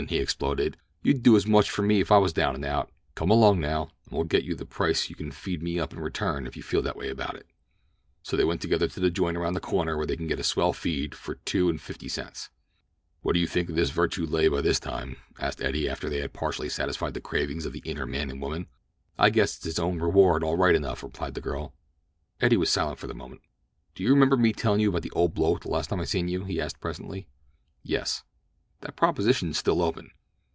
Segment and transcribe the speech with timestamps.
[0.09, 0.77] he exploded.
[1.03, 2.91] "You'd do as much for me if I was down and out.
[3.13, 5.99] Come along now, and when you get the price you can feed me up in
[5.99, 7.45] return if you feel that way about it." And
[8.23, 10.43] so they went together to the joint around the corner where they could get a
[10.43, 12.49] swell feed for two for fifty cents.
[13.21, 16.21] "What do you think of this virtue lay by this time?" asked Eddie after they
[16.21, 18.65] had partially satisfied the cravings of the inner man and woman.
[19.19, 21.75] "I guess it's its own reward all right enough," replied the girl.
[22.41, 23.41] Eddie was silent for a moment.
[23.93, 26.27] "Do you remember me tellin' you about an old bloke the last time I seen
[26.27, 27.27] you?" he asked presently.
[27.83, 28.23] "Yes."
[28.81, 30.09] "That proposition's still open."